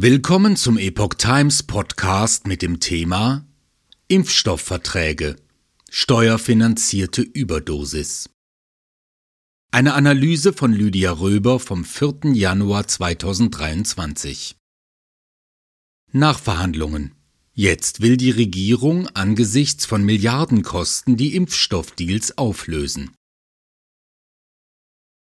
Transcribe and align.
Willkommen 0.00 0.54
zum 0.54 0.78
Epoch 0.78 1.14
Times 1.14 1.64
Podcast 1.64 2.46
mit 2.46 2.62
dem 2.62 2.78
Thema 2.78 3.44
Impfstoffverträge 4.06 5.34
Steuerfinanzierte 5.90 7.22
Überdosis. 7.22 8.30
Eine 9.72 9.94
Analyse 9.94 10.52
von 10.52 10.72
Lydia 10.72 11.10
Röber 11.10 11.58
vom 11.58 11.84
4. 11.84 12.32
Januar 12.32 12.86
2023. 12.86 14.54
Nachverhandlungen. 16.12 17.16
Jetzt 17.52 18.00
will 18.00 18.16
die 18.16 18.30
Regierung 18.30 19.08
angesichts 19.08 19.84
von 19.84 20.04
Milliardenkosten 20.04 21.16
die 21.16 21.34
Impfstoffdeals 21.34 22.38
auflösen. 22.38 23.10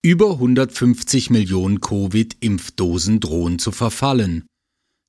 Über 0.02 0.32
150 0.32 1.30
Millionen 1.30 1.82
Covid-Impfdosen 1.82 3.20
drohen 3.20 3.60
zu 3.60 3.72
verfallen. 3.72 4.48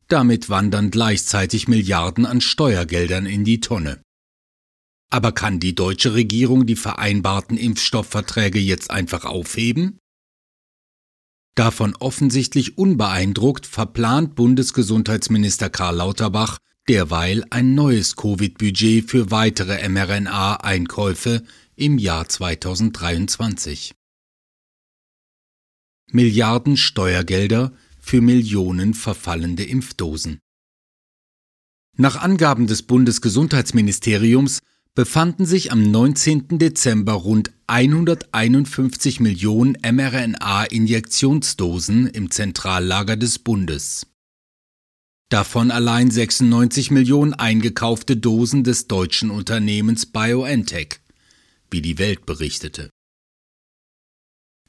Damit 0.09 0.49
wandern 0.49 0.91
gleichzeitig 0.91 1.67
Milliarden 1.67 2.27
an 2.27 2.41
Steuergeldern 2.41 3.27
in 3.27 3.45
die 3.45 3.61
Tonne. 3.61 4.01
Aber 5.11 5.33
kann 5.33 5.61
die 5.61 5.75
deutsche 5.75 6.15
Regierung 6.15 6.67
die 6.67 6.77
vereinbarten 6.77 7.57
Impfstoffverträge 7.57 8.59
jetzt 8.59 8.91
einfach 8.91 9.25
aufheben? 9.25 9.99
Davon 11.57 11.97
offensichtlich 11.97 12.77
unbeeindruckt 12.77 13.67
verplant 13.67 14.35
Bundesgesundheitsminister 14.35 15.71
Karl 15.71 15.97
Lauterbach 15.97 16.59
derweil 16.89 17.45
ein 17.51 17.75
neues 17.75 18.15
Covid-Budget 18.15 19.11
für 19.11 19.31
weitere 19.31 19.89
mRNA-Einkäufe 19.89 21.43
im 21.75 21.99
Jahr 21.99 22.29
2023. 22.29 23.95
Milliarden 26.13 26.77
Steuergelder 26.77 27.73
für 28.07 28.21
Millionen 28.21 28.95
verfallende 28.95 29.65
Impfdosen. 29.65 30.39
Nach 31.97 32.15
Angaben 32.15 32.69
des 32.69 32.83
Bundesgesundheitsministeriums 32.83 34.61
befanden 34.95 35.45
sich 35.45 35.73
am 35.73 35.91
19. 35.91 36.61
Dezember 36.61 37.15
rund 37.15 37.51
151 37.67 39.19
Millionen 39.19 39.77
mRNA-Injektionsdosen 39.83 42.07
im 42.07 42.31
Zentrallager 42.31 43.17
des 43.17 43.41
Bundes. 43.41 44.07
Davon 45.29 45.73
allein 45.73 46.09
96 46.09 46.93
Millionen 46.93 47.35
eingekaufte 47.35 48.17
Dosen 48.17 48.63
des 48.63 48.87
deutschen 48.87 49.33
Unternehmens 49.33 50.07
BioNTech, 50.07 51.01
wie 51.73 51.83
die 51.83 51.99
Welt 51.99 52.25
berichtete. 52.25 52.89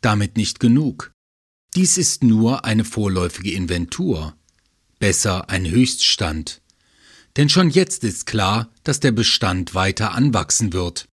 Damit 0.02 0.38
nicht 0.38 0.60
genug. 0.60 1.12
Dies 1.76 1.98
ist 1.98 2.24
nur 2.24 2.66
eine 2.66 2.84
vorläufige 2.84 3.52
Inventur, 3.52 4.36
besser 5.00 5.50
ein 5.50 5.70
Höchststand. 5.70 6.62
Denn 7.36 7.50
schon 7.50 7.70
jetzt 7.70 8.04
ist 8.04 8.26
klar, 8.26 8.72
dass 8.84 9.00
der 9.00 9.12
Bestand 9.12 9.76
weiter 9.76 10.14
anwachsen 10.14 10.74
wird. 10.74 11.08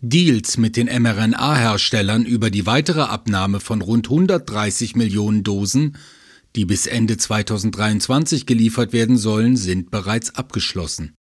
Deals 0.00 0.58
mit 0.58 0.76
den 0.76 0.86
mRNA-Herstellern 0.86 2.24
über 2.24 2.50
die 2.50 2.66
weitere 2.66 3.00
Abnahme 3.00 3.58
von 3.58 3.82
rund 3.82 4.06
130 4.06 4.94
Millionen 4.94 5.42
Dosen, 5.42 5.96
die 6.54 6.64
bis 6.64 6.86
Ende 6.86 7.16
2023 7.16 8.46
geliefert 8.46 8.92
werden 8.92 9.18
sollen, 9.18 9.56
sind 9.56 9.90
bereits 9.90 10.36
abgeschlossen. 10.36 11.14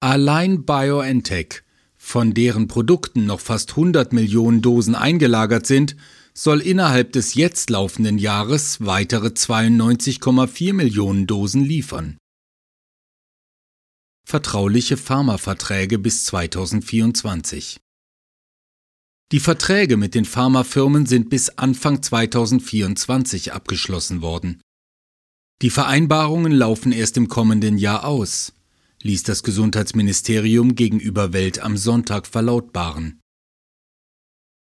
Allein 0.00 0.64
BioNTech 0.66 1.63
von 2.04 2.34
deren 2.34 2.68
Produkten 2.68 3.24
noch 3.24 3.40
fast 3.40 3.70
100 3.70 4.12
Millionen 4.12 4.60
Dosen 4.60 4.94
eingelagert 4.94 5.66
sind, 5.66 5.96
soll 6.34 6.60
innerhalb 6.60 7.12
des 7.12 7.34
jetzt 7.34 7.70
laufenden 7.70 8.18
Jahres 8.18 8.84
weitere 8.84 9.28
92,4 9.28 10.74
Millionen 10.74 11.26
Dosen 11.26 11.64
liefern. 11.64 12.18
Vertrauliche 14.26 14.98
Pharmaverträge 14.98 15.98
bis 15.98 16.26
2024 16.26 17.80
Die 19.32 19.40
Verträge 19.40 19.96
mit 19.96 20.14
den 20.14 20.26
Pharmafirmen 20.26 21.06
sind 21.06 21.30
bis 21.30 21.48
Anfang 21.58 22.02
2024 22.02 23.54
abgeschlossen 23.54 24.20
worden. 24.20 24.60
Die 25.62 25.70
Vereinbarungen 25.70 26.52
laufen 26.52 26.92
erst 26.92 27.16
im 27.16 27.28
kommenden 27.28 27.78
Jahr 27.78 28.04
aus 28.04 28.52
ließ 29.04 29.22
das 29.22 29.42
Gesundheitsministerium 29.42 30.74
gegenüber 30.74 31.32
Welt 31.34 31.60
am 31.60 31.76
Sonntag 31.76 32.26
verlautbaren. 32.26 33.20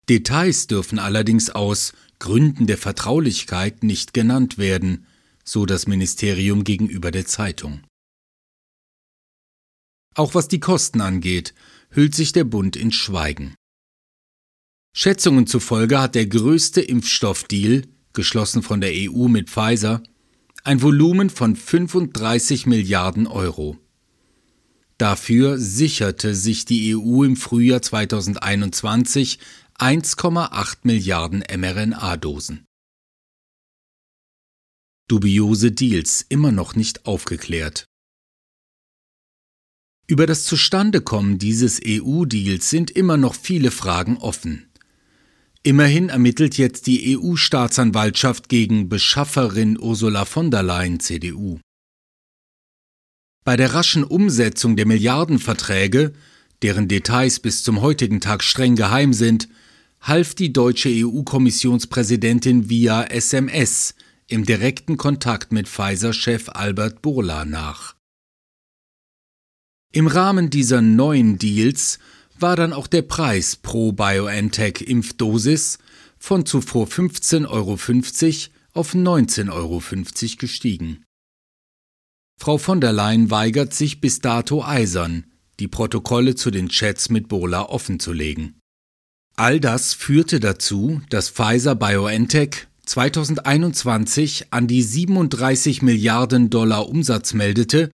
Details 0.09 0.69
dürfen 0.69 0.99
allerdings 0.99 1.51
aus 1.51 1.93
Gründen 2.21 2.67
der 2.67 2.79
Vertraulichkeit 2.79 3.83
nicht 3.83 4.15
genannt 4.15 4.57
werden, 4.57 5.07
so 5.45 5.67
das 5.67 5.89
Ministerium 5.89 6.63
gegenüber 6.63 7.11
der 7.11 7.27
Zeitung. 7.27 7.83
Auch 10.15 10.35
was 10.35 10.49
die 10.49 10.61
Kosten 10.61 11.01
angeht, 11.01 11.55
hüllt 11.91 12.15
sich 12.15 12.33
der 12.33 12.45
Bund 12.45 12.77
in 12.77 12.93
Schweigen. 12.93 13.55
Schätzungen 14.97 15.47
zufolge 15.47 16.01
hat 16.01 16.15
der 16.15 16.27
größte 16.27 16.81
Impfstoffdeal, 16.81 17.83
geschlossen 18.13 18.63
von 18.63 18.81
der 18.81 18.93
EU 18.95 19.29
mit 19.29 19.51
Pfizer, 19.51 20.03
ein 20.63 20.83
Volumen 20.83 21.31
von 21.31 21.57
35 21.57 22.67
Milliarden 22.67 23.27
Euro. 23.27 23.79
Dafür 25.01 25.59
sicherte 25.59 26.35
sich 26.35 26.67
die 26.67 26.95
EU 26.95 27.25
im 27.25 27.35
Frühjahr 27.35 27.81
2021 27.81 29.39
1,8 29.79 30.81
Milliarden 30.83 31.43
mRNA-Dosen. 31.57 32.67
Dubiose 35.09 35.73
Deals 35.73 36.27
immer 36.29 36.53
noch 36.53 36.75
nicht 36.77 37.07
aufgeklärt. 37.07 37.87
Über 40.07 40.27
das 40.27 40.45
Zustandekommen 40.45 41.39
dieses 41.39 41.81
EU-Deals 41.83 42.69
sind 42.69 42.91
immer 42.91 43.17
noch 43.17 43.35
viele 43.35 43.71
Fragen 43.71 44.19
offen. 44.19 44.71
Immerhin 45.63 46.11
ermittelt 46.11 46.59
jetzt 46.59 46.87
die 46.87 47.17
EU-Staatsanwaltschaft 47.17 48.51
gegen 48.51 48.91
Beschafferin 48.91 49.79
Ursula 49.79 50.27
von 50.27 50.51
der 50.51 50.63
Leyen 50.63 51.01
CDU. 51.01 51.59
Bei 53.45 53.57
der 53.57 53.73
raschen 53.75 54.05
Umsetzung 54.05 54.77
der 54.77 54.87
Milliardenverträge, 54.87 56.13
deren 56.63 56.89
Details 56.89 57.41
bis 57.41 57.63
zum 57.63 57.81
heutigen 57.81 58.21
Tag 58.21 58.45
streng 58.45 58.77
geheim 58.77 59.15
sind, 59.15 59.49
half 60.03 60.35
die 60.35 60.53
deutsche 60.53 60.91
EU-Kommissionspräsidentin 60.91 62.69
via 62.69 63.05
SMS 63.05 63.95
im 64.27 64.45
direkten 64.45 64.97
Kontakt 64.97 65.53
mit 65.53 65.69
Pfizer-Chef 65.69 66.51
Albert 66.51 67.01
Burla 67.03 67.45
nach. 67.45 67.97
Im 69.93 70.07
Rahmen 70.07 70.51
dieser 70.51 70.83
neuen 70.83 71.39
Deals 71.39 71.99
war 72.39 72.57
dann 72.57 72.73
auch 72.73 72.87
der 72.87 73.03
Preis 73.03 73.57
pro 73.57 73.93
BioNTech-Impfdosis 73.93 75.79
von 76.19 76.47
zuvor 76.47 76.87
15,50 76.87 77.49
Euro 77.49 77.73
auf 78.73 78.95
19,50 78.95 79.51
Euro 79.51 79.83
gestiegen. 80.39 81.05
Frau 82.43 82.57
von 82.57 82.81
der 82.81 82.93
Leyen 82.93 83.31
weigert 83.31 83.75
sich 83.75 84.01
bis 84.01 84.21
dato 84.21 84.65
eisern, 84.65 85.27
die 85.59 85.69
Protokolle 85.69 86.37
zu 86.37 86.51
den 86.51 86.71
Chats 86.71 87.11
mit 87.11 87.29
Bola 87.29 87.69
offenzulegen. 87.69 88.59
All 89.37 89.61
das 89.61 89.93
führte 89.93 90.41
dazu, 90.41 91.03
dass 91.11 91.29
Pfizer 91.29 91.75
BioNTech 91.75 92.67
2021 92.87 94.47
an 94.55 94.67
die 94.67 94.83
37 94.83 95.83
Milliarden 95.83 96.49
Dollar 96.49 96.89
Umsatz 96.89 97.35
meldete, 97.35 97.91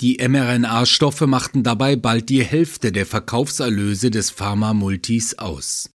die 0.00 0.18
mRNA-Stoffe 0.18 1.26
machten 1.26 1.64
dabei 1.64 1.96
bald 1.96 2.28
die 2.28 2.44
Hälfte 2.44 2.92
der 2.92 3.06
Verkaufserlöse 3.06 4.12
des 4.12 4.30
Pharma-Multis 4.30 5.34
aus. 5.34 5.90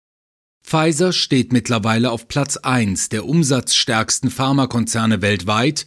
Pfizer 0.66 1.14
steht 1.14 1.54
mittlerweile 1.54 2.10
auf 2.10 2.28
Platz 2.28 2.58
1 2.58 3.10
der 3.10 3.28
umsatzstärksten 3.28 4.32
Pharmakonzerne 4.32 5.22
weltweit 5.22 5.86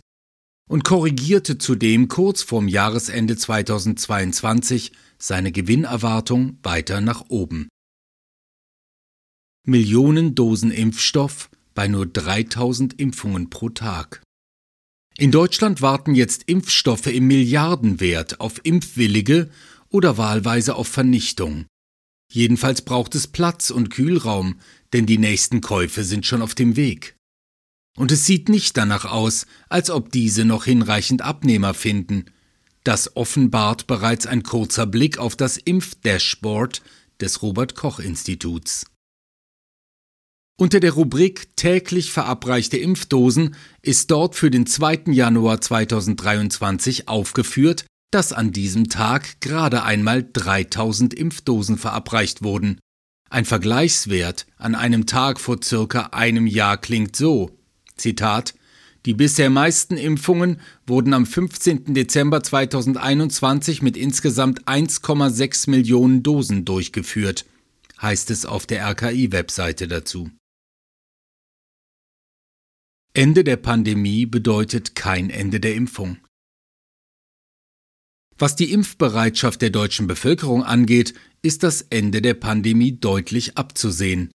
und 0.69 0.85
korrigierte 0.85 1.59
zudem 1.59 2.09
kurz 2.09 2.43
vorm 2.43 2.69
Jahresende 2.69 3.37
2022 3.37 4.93
seine 5.19 5.53
Gewinnerwartung 5.53 6.59
weiter 6.63 7.01
nach 7.01 7.27
oben. 7.29 7.69
Millionen 9.67 10.35
Dosen 10.35 10.71
Impfstoff 10.71 11.51
bei 11.75 11.89
nur 11.89 12.07
3000 12.07 12.99
Impfungen 13.01 13.51
pro 13.51 13.71
Tag. 13.71 14.23
In 15.17 15.31
Deutschland 15.31 15.81
warten 15.81 16.15
jetzt 16.15 16.45
Impfstoffe 16.47 17.07
im 17.07 17.27
Milliardenwert 17.27 18.41
auf 18.41 18.61
Impfwillige 18.65 19.51
oder 19.89 20.19
wahlweise 20.19 20.75
auf 20.75 20.89
Vernichtung. 20.89 21.67
Jedenfalls 22.33 22.83
braucht 22.83 23.15
es 23.15 23.29
Platz 23.29 23.71
und 23.71 23.91
Kühlraum, 23.91 24.59
denn 24.93 25.07
die 25.07 25.19
nächsten 25.19 25.61
Käufe 25.61 26.03
sind 26.03 26.27
schon 26.27 26.43
auf 26.43 26.55
dem 26.55 26.77
Weg. 26.77 27.17
Und 27.97 28.11
es 28.11 28.27
sieht 28.27 28.49
nicht 28.49 28.77
danach 28.77 29.05
aus, 29.05 29.47
als 29.69 29.91
ob 29.91 30.11
diese 30.11 30.45
noch 30.45 30.65
hinreichend 30.65 31.23
Abnehmer 31.23 31.75
finden. 31.75 32.27
Das 32.83 33.17
offenbart 33.17 33.87
bereits 33.87 34.27
ein 34.27 34.43
kurzer 34.43 34.87
Blick 34.87 35.19
auf 35.19 35.37
das 35.37 35.57
Impfdashboard 35.57 36.83
des 37.21 37.43
Robert 37.43 37.75
Koch 37.75 38.01
Instituts. 38.01 38.87
Unter 40.57 40.79
der 40.79 40.93
Rubrik 40.93 41.57
täglich 41.57 42.13
verabreichte 42.13 42.77
Impfdosen 42.77 43.57
ist 43.83 44.11
dort 44.11 44.37
für 44.37 44.51
den 44.51 44.67
2. 44.67 45.05
Januar 45.07 45.61
2023 45.61 47.09
aufgeführt, 47.09 47.87
dass 48.13 48.33
an 48.33 48.53
diesem 48.53 48.89
Tag 48.89 49.41
gerade 49.41 49.83
einmal 49.83 50.25
3000 50.33 51.13
Impfdosen 51.13 51.77
verabreicht 51.77 52.45
wurden. 52.45 52.79
Ein 53.31 53.45
Vergleichswert 53.45 54.47
an 54.57 54.77
einem 54.77 55.07
Tag 55.07 55.41
vor 55.41 55.61
circa 55.61 56.11
einem 56.13 56.47
Jahr 56.47 56.77
klingt 56.77 57.17
so. 57.17 57.59
Zitat 57.97 58.55
Die 59.07 59.15
bisher 59.15 59.51
meisten 59.51 59.97
Impfungen 59.97 60.61
wurden 60.87 61.13
am 61.13 61.27
15. 61.27 61.95
Dezember 61.95 62.43
2021 62.43 63.83
mit 63.83 63.97
insgesamt 63.97 64.65
1,6 64.65 65.71
Millionen 65.71 66.23
Dosen 66.23 66.65
durchgeführt, 66.65 67.45
heißt 68.01 68.31
es 68.31 68.47
auf 68.47 68.67
der 68.67 68.85
RKI-Webseite 68.87 69.89
dazu. 69.89 70.31
Ende 73.13 73.45
der 73.45 73.57
Pandemie 73.57 74.27
bedeutet 74.27 74.97
kein 74.97 75.31
Ende 75.31 75.61
der 75.61 75.75
Impfung. 75.75 76.19
Was 78.37 78.57
die 78.57 78.73
Impfbereitschaft 78.73 79.63
der 79.63 79.71
deutschen 79.71 80.09
Bevölkerung 80.09 80.65
angeht, 80.65 81.15
ist 81.41 81.63
das 81.63 81.83
Ende 81.83 82.21
der 82.21 82.35
Pandemie 82.35 82.99
deutlich 82.99 83.57
abzusehen. 83.57 84.33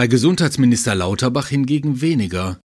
Bei 0.00 0.06
Gesundheitsminister 0.06 0.94
Lauterbach 0.94 1.48
hingegen 1.48 2.00
weniger. 2.00 2.58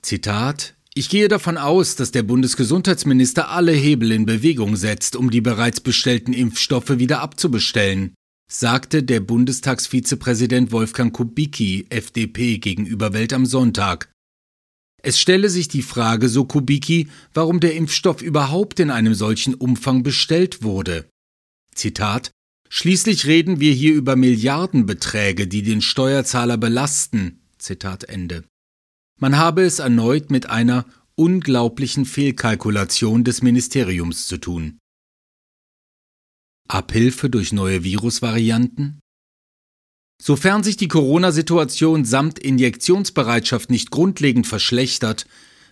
Zitat 0.00 0.76
Ich 0.94 1.08
gehe 1.08 1.26
davon 1.26 1.56
aus, 1.56 1.96
dass 1.96 2.12
der 2.12 2.22
Bundesgesundheitsminister 2.22 3.50
alle 3.50 3.72
Hebel 3.72 4.12
in 4.12 4.26
Bewegung 4.26 4.76
setzt, 4.76 5.16
um 5.16 5.32
die 5.32 5.40
bereits 5.40 5.80
bestellten 5.80 6.32
Impfstoffe 6.32 7.00
wieder 7.00 7.20
abzubestellen, 7.20 8.14
sagte 8.48 9.02
der 9.02 9.18
Bundestagsvizepräsident 9.18 10.70
Wolfgang 10.70 11.12
Kubicki, 11.12 11.86
FDP, 11.90 12.58
gegenüber 12.58 13.12
Welt 13.12 13.32
am 13.32 13.44
Sonntag. 13.44 14.12
Es 15.02 15.18
stelle 15.18 15.48
sich 15.48 15.66
die 15.66 15.82
Frage, 15.82 16.28
so 16.28 16.44
Kubicki, 16.44 17.08
warum 17.34 17.58
der 17.58 17.74
Impfstoff 17.74 18.22
überhaupt 18.22 18.78
in 18.78 18.92
einem 18.92 19.14
solchen 19.14 19.54
Umfang 19.54 20.04
bestellt 20.04 20.62
wurde. 20.62 21.10
Zitat 21.74 22.30
Schließlich 22.70 23.26
reden 23.26 23.60
wir 23.60 23.72
hier 23.72 23.94
über 23.94 24.16
Milliardenbeträge, 24.16 25.46
die 25.46 25.62
den 25.62 25.80
Steuerzahler 25.80 26.56
belasten. 26.56 27.40
Zitat 27.58 28.04
Ende. 28.04 28.44
Man 29.18 29.36
habe 29.36 29.62
es 29.62 29.78
erneut 29.78 30.30
mit 30.30 30.48
einer 30.48 30.84
unglaublichen 31.16 32.04
Fehlkalkulation 32.04 33.24
des 33.24 33.42
Ministeriums 33.42 34.28
zu 34.28 34.38
tun. 34.38 34.78
Abhilfe 36.68 37.30
durch 37.30 37.52
neue 37.52 37.82
Virusvarianten? 37.82 39.00
Sofern 40.22 40.62
sich 40.62 40.76
die 40.76 40.88
Corona-Situation 40.88 42.04
samt 42.04 42.38
Injektionsbereitschaft 42.38 43.70
nicht 43.70 43.90
grundlegend 43.90 44.46
verschlechtert, 44.46 45.26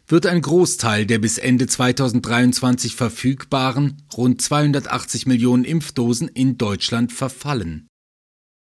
wird 0.09 0.27
ein 0.27 0.41
Großteil 0.41 1.07
der 1.07 1.19
bis 1.19 1.39
Ende 1.39 1.67
2023 1.67 2.95
verfügbaren 2.95 4.03
rund 4.17 4.41
280 4.41 5.27
Millionen 5.27 5.65
Impfdosen 5.65 6.29
in 6.29 6.59
Deutschland 6.59 7.13
verfallen. 7.13 7.89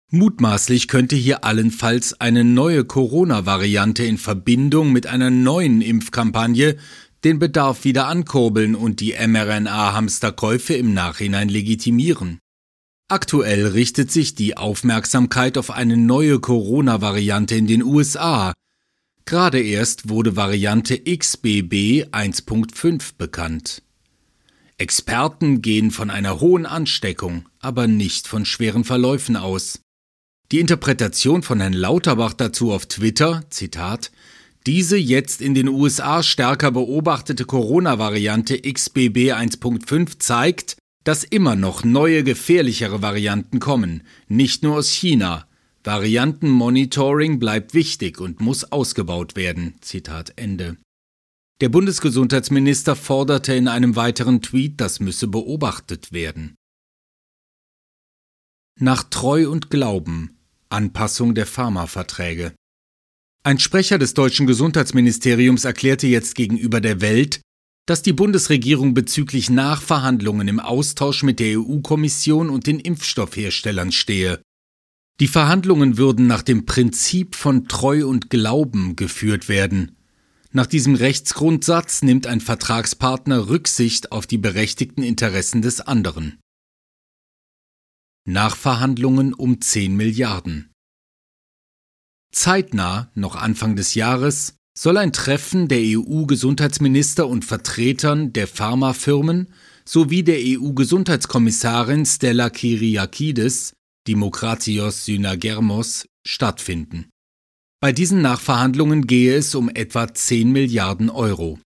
Mutmaßlich 0.10 0.88
könnte 0.88 1.16
hier 1.16 1.44
allenfalls 1.44 2.20
eine 2.22 2.44
neue 2.44 2.86
Corona-Variante 2.86 4.06
in 4.06 4.18
Verbindung 4.18 4.94
mit 4.94 5.06
einer 5.06 5.30
neuen 5.30 5.82
Impfkampagne 5.82 6.78
den 7.24 7.40
Bedarf 7.40 7.84
wieder 7.84 8.08
ankurbeln 8.08 8.76
und 8.76 9.00
die 9.02 9.14
mRNA-Hamsterkäufe 9.14 10.76
im 10.76 10.94
Nachhinein 10.94 11.50
legitimieren. 11.50 12.40
Aktuell 13.10 13.68
richtet 13.68 14.12
sich 14.12 14.36
die 14.36 14.56
Aufmerksamkeit 14.56 15.58
auf 15.58 15.72
eine 15.72 15.98
neue 15.98 16.40
Corona-Variante 16.40 17.56
in 17.56 17.68
den 17.68 17.84
USA. 17.84 18.54
Gerade 19.28 19.60
erst 19.62 20.08
wurde 20.08 20.38
Variante 20.38 20.98
XBB 21.00 22.08
1.5 22.14 23.16
bekannt. 23.18 23.82
Experten 24.78 25.62
gehen 25.62 25.92
von 25.92 26.10
einer 26.10 26.40
hohen 26.40 26.66
Ansteckung, 26.66 27.50
aber 27.60 27.88
nicht 27.88 28.26
von 28.26 28.46
schweren 28.46 28.86
Verläufen 28.86 29.36
aus. 29.36 29.82
Die 30.54 30.62
Interpretation 30.62 31.44
von 31.44 31.60
Herrn 31.60 31.74
Lauterbach 31.74 32.36
dazu 32.36 32.72
auf 32.72 32.86
Twitter, 32.86 33.44
Zitat, 33.50 34.12
diese 34.66 34.96
jetzt 34.96 35.42
in 35.42 35.54
den 35.54 35.68
USA 35.68 36.24
stärker 36.24 36.72
beobachtete 36.72 37.44
Corona-Variante 37.44 38.62
XBB 38.62 39.34
1.5 39.34 40.20
zeigt, 40.20 40.78
dass 41.04 41.26
immer 41.26 41.58
noch 41.58 41.84
neue 41.84 42.24
gefährlichere 42.24 43.02
Varianten 43.02 43.60
kommen, 43.60 44.04
nicht 44.30 44.64
nur 44.64 44.78
aus 44.78 44.90
China. 44.90 45.47
Variantenmonitoring 45.88 47.40
bleibt 47.40 47.74
wichtig 47.74 48.20
und 48.20 48.42
muss 48.42 48.66
ausgebaut 48.74 49.38
werden. 49.38 49.76
Zitat 49.80 50.34
Ende. 50.36 50.76
Der 51.62 51.70
Bundesgesundheitsminister 51.70 52.98
forderte 52.98 53.54
in 53.54 53.70
einem 53.70 53.96
weiteren 53.96 54.42
Tweet, 54.42 54.82
das 54.82 55.00
müsse 55.00 55.28
beobachtet 55.28 56.12
werden. 56.12 56.56
Nach 58.78 59.04
Treu 59.04 59.50
und 59.50 59.70
Glauben 59.70 60.38
Anpassung 60.68 61.36
der 61.36 61.46
Pharmaverträge. 61.46 62.54
Ein 63.46 63.58
Sprecher 63.58 63.98
des 63.98 64.14
deutschen 64.14 64.46
Gesundheitsministeriums 64.46 65.64
erklärte 65.64 66.08
jetzt 66.08 66.36
gegenüber 66.36 66.82
der 66.82 67.00
Welt, 67.00 67.40
dass 67.86 68.02
die 68.02 68.12
Bundesregierung 68.12 68.94
bezüglich 68.94 69.50
Nachverhandlungen 69.50 70.50
im 70.50 70.60
Austausch 70.60 71.24
mit 71.24 71.40
der 71.40 71.58
EU-Kommission 71.58 72.50
und 72.50 72.68
den 72.68 72.82
Impfstoffherstellern 72.82 73.94
stehe. 73.94 74.42
Die 75.20 75.28
Verhandlungen 75.28 75.98
würden 75.98 76.28
nach 76.28 76.44
dem 76.44 76.66
Prinzip 76.66 77.36
von 77.36 77.68
Treu 77.68 78.06
und 78.08 78.30
Glauben 78.30 78.96
geführt 78.96 79.50
werden. 79.50 79.96
Nach 80.52 80.68
diesem 80.68 80.96
Rechtsgrundsatz 80.96 82.04
nimmt 82.04 82.28
ein 82.28 82.40
Vertragspartner 82.40 83.50
Rücksicht 83.50 84.12
auf 84.12 84.28
die 84.28 84.38
berechtigten 84.38 85.02
Interessen 85.02 85.62
des 85.62 85.82
anderen. 85.82 86.40
Nachverhandlungen 88.26 89.34
um 89.34 89.60
10 89.60 89.96
Milliarden. 89.96 90.72
Zeitnah, 92.32 93.10
noch 93.16 93.36
Anfang 93.36 93.76
des 93.76 93.96
Jahres, 93.96 94.56
soll 94.78 94.98
ein 94.98 95.14
Treffen 95.14 95.68
der 95.68 95.80
EU-Gesundheitsminister 95.82 97.28
und 97.28 97.46
Vertretern 97.46 98.34
der 98.34 98.48
Pharmafirmen 98.48 99.48
sowie 99.86 100.24
der 100.24 100.38
EU-Gesundheitskommissarin 100.40 102.06
Stella 102.06 102.50
Kyriakides, 102.50 103.74
Demokratios 104.08 105.06
Synagermos, 105.06 106.08
stattfinden. 106.26 107.10
Bei 107.80 107.92
diesen 107.92 108.22
Nachverhandlungen 108.22 109.06
gehe 109.06 109.36
es 109.36 109.54
um 109.54 109.70
etwa 109.70 110.14
10 110.14 110.52
Milliarden 110.52 111.10
Euro. 111.10 111.60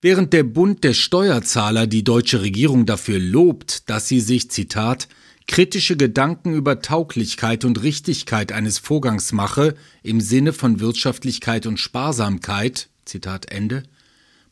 Während 0.00 0.32
der 0.32 0.44
Bund 0.44 0.84
der 0.84 0.94
Steuerzahler 0.94 1.86
die 1.86 2.04
deutsche 2.04 2.40
Regierung 2.40 2.86
dafür 2.86 3.18
lobt, 3.18 3.90
dass 3.90 4.08
sie 4.08 4.20
sich, 4.20 4.50
Zitat, 4.50 5.08
kritische 5.48 5.96
Gedanken 5.96 6.54
über 6.54 6.80
Tauglichkeit 6.80 7.64
und 7.64 7.82
Richtigkeit 7.82 8.52
eines 8.52 8.78
Vorgangs 8.78 9.32
mache, 9.32 9.74
im 10.02 10.20
Sinne 10.20 10.52
von 10.52 10.78
Wirtschaftlichkeit 10.78 11.66
und 11.66 11.80
Sparsamkeit, 11.80 12.90
Zitat 13.04 13.50
Ende, 13.50 13.82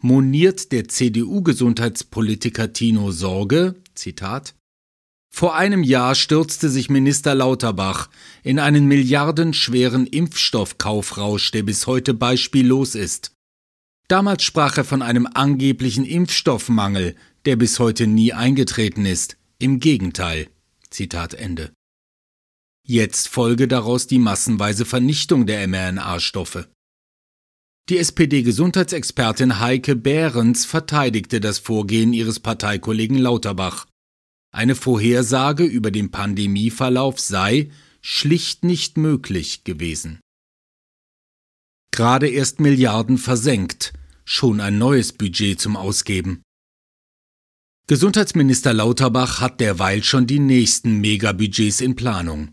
moniert 0.01 0.73
der 0.73 0.89
CDU-Gesundheitspolitiker 0.89 2.73
Tino 2.73 3.13
Sorge, 3.13 3.77
Zitat, 3.95 4.55
vor 5.37 5.55
einem 5.55 5.83
Jahr 5.83 6.15
stürzte 6.15 6.71
sich 6.71 6.89
Minister 6.89 7.35
Lauterbach 7.35 8.09
in 8.43 8.59
einen 8.59 8.87
milliardenschweren 8.87 10.07
Impfstoffkaufrausch, 10.07 11.51
der 11.51 11.63
bis 11.63 11.87
heute 11.87 12.15
beispiellos 12.15 12.95
ist. 12.95 13.33
Damals 14.09 14.45
sprach 14.45 14.79
er 14.79 14.85
von 14.85 15.03
einem 15.03 15.29
angeblichen 15.31 16.07
Impfstoffmangel, 16.07 17.17
der 17.45 17.57
bis 17.57 17.79
heute 17.79 18.07
nie 18.07 18.33
eingetreten 18.33 19.05
ist. 19.05 19.37
Im 19.59 19.79
Gegenteil. 19.79 20.49
Zitat 20.89 21.35
Ende. 21.35 21.71
Jetzt 22.83 23.29
folge 23.29 23.69
daraus 23.69 24.07
die 24.07 24.19
massenweise 24.19 24.87
Vernichtung 24.87 25.45
der 25.45 25.69
mRNA-Stoffe. 25.69 26.67
Die 27.91 27.99
SPD-Gesundheitsexpertin 27.99 29.61
Heike 29.61 29.97
Behrens 29.97 30.65
verteidigte 30.65 31.41
das 31.41 31.59
Vorgehen 31.59 32.15
ihres 32.15 32.41
Parteikollegen 32.41 33.19
Lauterbach. 33.19 33.87
Eine 34.57 34.75
Vorhersage 34.75 35.65
über 35.65 35.91
den 35.91 36.11
Pandemieverlauf 36.11 37.21
sei 37.21 37.69
schlicht 38.01 38.65
nicht 38.65 38.97
möglich 38.97 39.65
gewesen. 39.65 40.19
Gerade 41.91 42.31
erst 42.31 42.59
Milliarden 42.59 43.19
versenkt, 43.19 43.93
schon 44.25 44.63
ein 44.63 44.79
neues 44.79 45.13
Budget 45.13 45.61
zum 45.61 45.77
Ausgeben. 45.77 46.41
Gesundheitsminister 47.87 48.73
Lauterbach 48.73 49.43
hat 49.43 49.61
derweil 49.61 50.03
schon 50.03 50.27
die 50.27 50.39
nächsten 50.39 51.03
Megabudgets 51.03 51.83
in 51.83 51.95
Planung. 51.95 52.51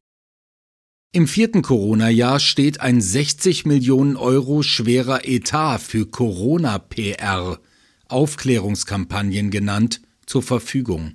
Im 1.13 1.25
vierten 1.25 1.61
Corona-Jahr 1.61 2.41
steht 2.41 2.81
ein 2.81 2.99
60 2.99 3.65
Millionen 3.65 4.17
Euro 4.17 4.61
schwerer 4.61 5.21
Etat 5.23 5.77
für 5.77 6.05
Corona-PR, 6.05 7.61
Aufklärungskampagnen 8.09 9.51
genannt, 9.51 10.01
zur 10.25 10.43
Verfügung. 10.43 11.13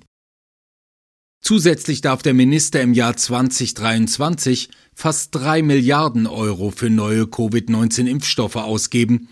Zusätzlich 1.41 2.01
darf 2.01 2.21
der 2.21 2.33
Minister 2.33 2.81
im 2.81 2.93
Jahr 2.93 3.15
2023 3.15 4.69
fast 4.93 5.33
drei 5.33 5.61
Milliarden 5.61 6.27
Euro 6.27 6.71
für 6.71 6.89
neue 6.89 7.23
Covid-19-Impfstoffe 7.23 8.57
ausgeben, 8.57 9.29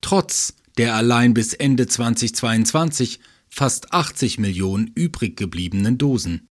trotz 0.00 0.54
der 0.78 0.94
allein 0.94 1.34
bis 1.34 1.52
Ende 1.52 1.86
2022 1.86 3.20
fast 3.48 3.92
80 3.92 4.38
Millionen 4.38 4.90
übrig 4.94 5.36
gebliebenen 5.36 5.98
Dosen. 5.98 6.48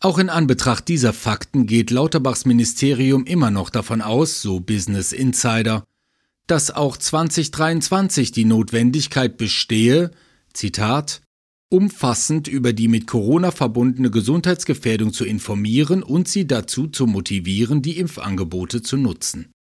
Auch 0.00 0.18
in 0.18 0.28
Anbetracht 0.28 0.88
dieser 0.88 1.12
Fakten 1.12 1.66
geht 1.66 1.90
Lauterbachs 1.90 2.44
Ministerium 2.44 3.24
immer 3.24 3.50
noch 3.50 3.70
davon 3.70 4.02
aus, 4.02 4.42
so 4.42 4.60
Business 4.60 5.12
Insider, 5.12 5.84
dass 6.46 6.70
auch 6.70 6.96
2023 6.96 8.32
die 8.32 8.44
Notwendigkeit 8.44 9.38
bestehe, 9.38 10.10
Zitat, 10.52 11.22
umfassend 11.74 12.46
über 12.46 12.72
die 12.72 12.86
mit 12.86 13.08
Corona 13.08 13.50
verbundene 13.50 14.08
Gesundheitsgefährdung 14.08 15.12
zu 15.12 15.24
informieren 15.24 16.04
und 16.04 16.28
sie 16.28 16.46
dazu 16.46 16.86
zu 16.86 17.08
motivieren, 17.08 17.82
die 17.82 17.98
Impfangebote 17.98 18.80
zu 18.80 18.96
nutzen. 18.96 19.53